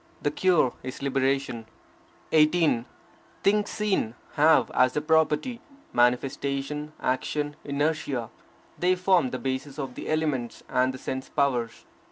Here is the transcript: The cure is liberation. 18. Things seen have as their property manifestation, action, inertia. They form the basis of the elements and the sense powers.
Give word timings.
The 0.23 0.31
cure 0.31 0.73
is 0.81 1.03
liberation. 1.03 1.67
18. 2.31 2.85
Things 3.43 3.69
seen 3.69 4.15
have 4.33 4.71
as 4.71 4.93
their 4.93 5.01
property 5.03 5.61
manifestation, 5.93 6.93
action, 6.99 7.55
inertia. 7.63 8.31
They 8.79 8.95
form 8.95 9.29
the 9.29 9.37
basis 9.37 9.77
of 9.77 9.93
the 9.93 10.09
elements 10.09 10.63
and 10.69 10.91
the 10.91 10.97
sense 10.97 11.29
powers. 11.29 11.85